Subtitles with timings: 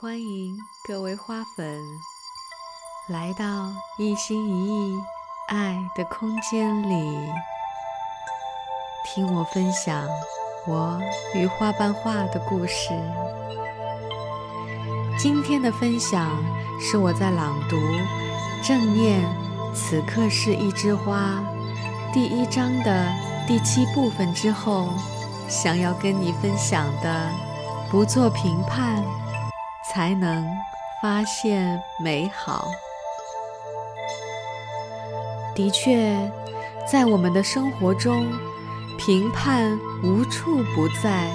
[0.00, 0.56] 欢迎
[0.86, 1.82] 各位花粉
[3.08, 3.44] 来到
[3.98, 4.96] 一心一意
[5.48, 7.18] 爱的空间里，
[9.04, 10.06] 听我分享
[10.68, 11.00] 我
[11.34, 12.90] 与花瓣画的故事。
[15.18, 16.30] 今天的分享
[16.80, 17.76] 是我在朗读
[18.64, 19.20] 《正念
[19.74, 21.42] 此刻是一枝花》
[22.14, 23.12] 第一章的
[23.48, 24.90] 第七部分之后，
[25.48, 27.28] 想要跟你分享的：
[27.90, 29.02] 不做评判。
[29.92, 30.46] 才能
[31.02, 32.68] 发现美好。
[35.54, 36.14] 的确，
[36.86, 38.26] 在我们的生活中，
[38.96, 41.28] 评判无处不在。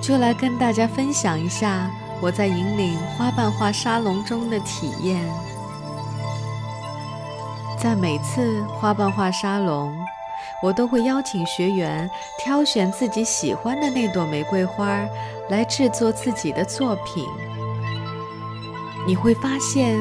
[0.00, 1.90] 就来跟大家分享一下
[2.20, 5.22] 我在引领花瓣画沙龙中的体验。
[7.78, 9.94] 在每次花瓣画沙龙，
[10.62, 15.04] 我都会邀请学员挑选自己喜欢的那朵玫瑰花。
[15.48, 17.26] 来制作自己的作品，
[19.06, 19.98] 你会发现，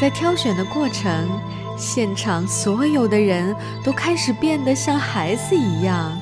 [0.00, 1.28] 在挑选的过程，
[1.76, 6.18] 现场所有的人都开始变得像孩子一样，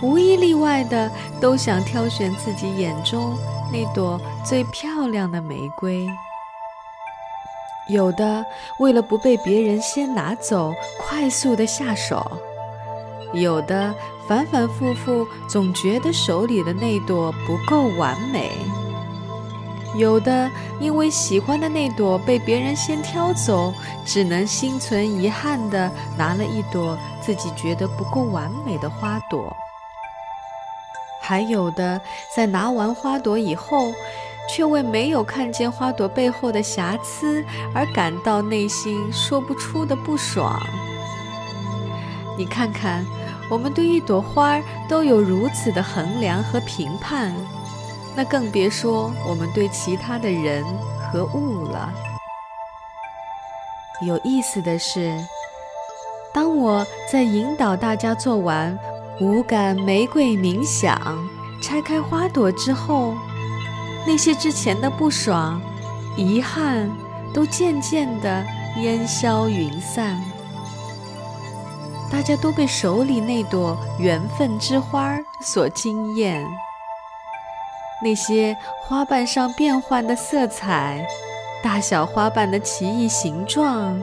[0.00, 1.08] 无一例外的
[1.40, 3.38] 都想挑选自己眼中
[3.70, 6.08] 那朵最漂亮的玫瑰。
[7.88, 8.44] 有的
[8.78, 12.26] 为了不被别人先拿走，快速的下手。
[13.32, 13.94] 有的
[14.28, 18.50] 反反复复，总觉得手里的那朵不够完美；
[19.96, 23.72] 有的因为喜欢的那朵被别人先挑走，
[24.04, 29.50] 只能心存遗憾地拿了一朵自己觉得不够完美的花朵；
[31.22, 32.00] 还有的
[32.36, 33.92] 在拿完花朵以后，
[34.48, 37.42] 却为没有看见花朵背后的瑕疵
[37.74, 40.60] 而感到内心说不出的不爽。
[42.36, 43.04] 你看看。
[43.52, 44.58] 我们对一朵花
[44.88, 47.36] 都有如此的衡量和评判，
[48.16, 50.64] 那更别说我们对其他的人
[51.12, 51.92] 和物了。
[54.06, 55.14] 有意思的是，
[56.32, 58.76] 当我在引导大家做完
[59.20, 60.98] 无感玫瑰冥想、
[61.60, 63.12] 拆开花朵之后，
[64.06, 65.60] 那些之前的不爽、
[66.16, 66.90] 遗憾
[67.34, 68.46] 都渐渐地
[68.78, 70.18] 烟消云散。
[72.12, 76.46] 大家都被手里那朵缘分之花所惊艳，
[78.02, 81.04] 那些花瓣上变幻的色彩，
[81.62, 83.98] 大小花瓣的奇异形状，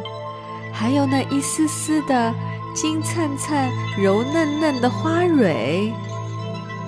[0.74, 2.34] 还有那一丝丝的
[2.76, 5.94] 金灿灿、柔嫩嫩的花蕊，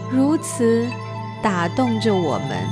[0.09, 0.89] 如此
[1.39, 2.67] 打动着我们，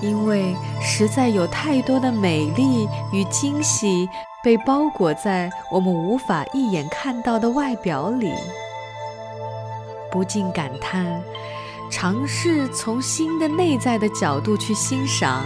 [0.00, 4.08] 因为实在有太多的美丽与惊喜。
[4.42, 8.34] 被包裹在我们无法一眼看到的外表里，
[10.10, 11.22] 不禁感叹：
[11.88, 15.44] 尝试从新的内在的角度去欣赏，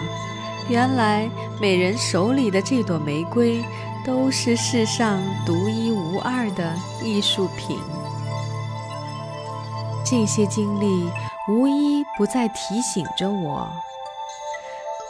[0.70, 1.28] 原来
[1.60, 3.62] 每人手里的这朵玫瑰
[4.02, 7.78] 都是世上独一无二的艺术品。
[10.02, 11.10] 这些经历
[11.50, 13.68] 无一不在提醒着我。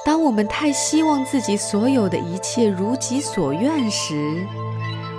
[0.06, 4.46] 当我们太希望自己所有的一切如己所愿时，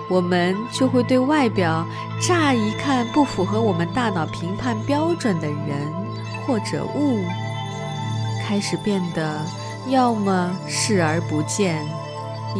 [0.09, 1.85] 我们就会对外表
[2.25, 5.93] 乍一看不符合我们大脑评判标准的人
[6.47, 7.19] 或者物，
[8.47, 9.45] 开始变得
[9.89, 11.85] 要么视而不见，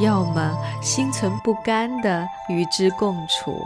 [0.01, 3.57] 要么心存不甘地与之共处。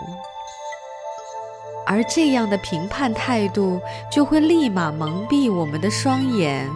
[1.88, 6.70] 而这样的评判态度，就会立马蒙蔽我们的双眼。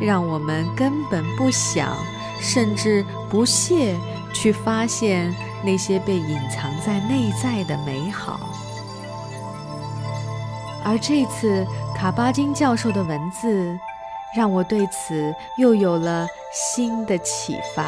[0.00, 1.94] 让我们根本不想，
[2.40, 3.94] 甚至不屑
[4.32, 8.40] 去发现那些被隐藏在内在的美好。
[10.82, 13.78] 而这次卡巴金教授的文字，
[14.34, 17.84] 让我对此又有了新的启发。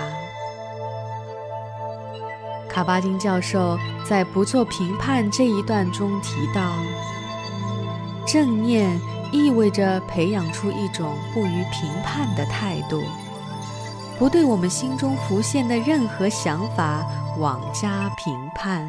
[2.69, 6.73] 卡巴金教授在“不做评判”这一段中提到，
[8.27, 9.00] 正念。
[9.32, 13.02] 意味着培养出一种不予评判的态度，
[14.19, 17.02] 不对我们心中浮现的任何想法
[17.38, 18.87] 妄加评判。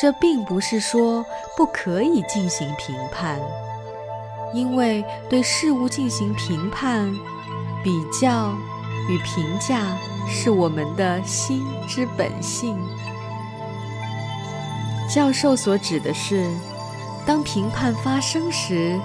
[0.00, 1.24] 这并不是说
[1.56, 3.38] 不可以进行评判，
[4.52, 7.08] 因为对事物进行评判、
[7.84, 8.52] 比较
[9.08, 9.96] 与评价
[10.28, 12.76] 是我们的心之本性。
[15.08, 16.50] 教授所指的是。
[17.26, 18.98] 当评判发生时，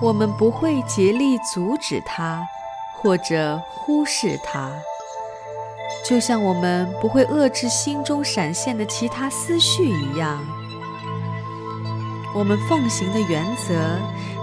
[0.00, 2.46] 我们不会竭力阻止它，
[2.94, 4.70] 或者忽视它，
[6.04, 10.38] 就像我们不会遏制心中闪现的其他思绪一样。
[12.34, 13.98] 我们奉行的原则，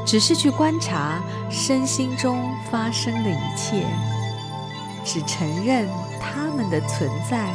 [0.05, 3.85] 只是去观察身心中发生的一切，
[5.05, 5.87] 只承认
[6.19, 7.53] 他们的存在，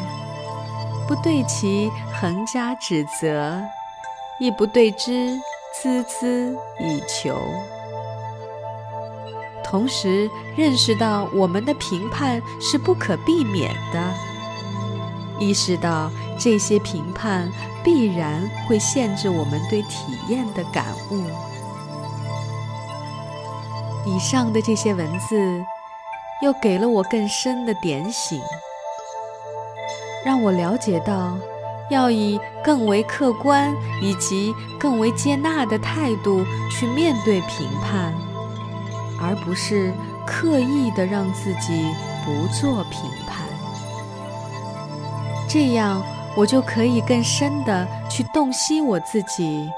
[1.09, 1.91] 不对其
[2.21, 3.61] 横加指责，
[4.39, 5.39] 亦不对之
[5.83, 7.39] 孜孜以求。
[9.65, 14.01] 同时认识到我们的评判是不可避免的，
[15.39, 17.51] 意识到这些评判
[17.85, 21.23] 必然会限制我们对体验的感悟。
[24.07, 25.63] 以上的这些文字，
[26.43, 28.41] 又给了我更深的点醒，
[30.25, 31.37] 让我了解到，
[31.91, 38.13] 要以更为客观以及更为接纳的态度去面对评判。
[39.21, 39.93] 而不是
[40.25, 41.93] 刻意的让自己
[42.25, 43.45] 不做评判，
[45.49, 46.01] 这样
[46.37, 49.69] 我就可以更深的去洞悉我自己，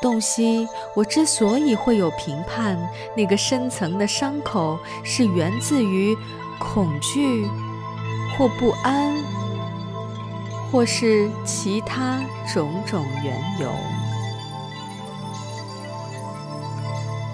[0.00, 2.78] 洞悉我之所以会有评判，
[3.16, 6.16] 那个深层的伤口是源自于
[6.60, 7.44] 恐惧，
[8.38, 9.16] 或不安，
[10.74, 12.20] 或是其他
[12.52, 13.72] 种种缘由，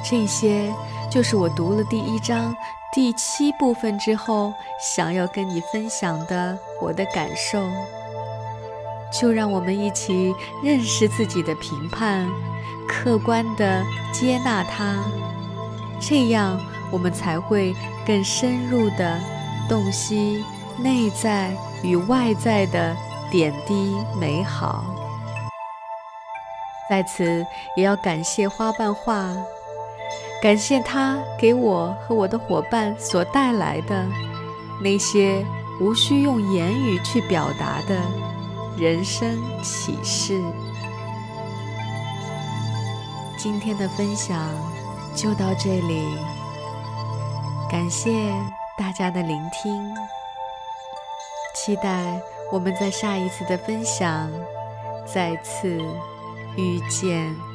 [0.05, 0.71] 这些。
[1.11, 2.55] 就是我读了第一章
[2.93, 7.67] 第七部分之后，想要跟你分享的我的感受。
[9.11, 12.29] 就让我们一起认识自己的评判，
[12.87, 13.83] 客观的
[14.13, 15.03] 接纳它，
[15.99, 16.61] 这样
[16.91, 17.75] 我们才会
[18.07, 19.19] 更深入的
[19.67, 20.45] 洞悉
[20.77, 21.51] 内在
[21.83, 22.95] 与外在的
[23.31, 24.85] 点滴美好。
[26.89, 27.47] 在此，
[27.77, 29.33] 也要感谢花瓣画。
[30.43, 34.07] 感谢他给我和我的伙伴所带来的
[34.83, 35.45] 那些
[35.81, 37.95] 无需用言语去表达的
[38.77, 40.43] 人生启示。
[43.37, 44.51] 今天的分享
[45.15, 46.03] 就到这里，
[47.71, 48.33] 感谢
[48.77, 49.95] 大家的聆听，
[51.55, 52.21] 期待
[52.53, 54.31] 我们在下一次的分享
[55.07, 55.79] 再次
[56.57, 57.50] 遇见。